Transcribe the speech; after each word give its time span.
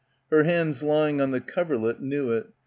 Her 0.31 0.45
hands 0.45 0.81
lying 0.81 1.21
on 1.21 1.29
the 1.29 1.39
coverlet 1.39 2.01
knew 2.01 2.31
it. 2.31 2.47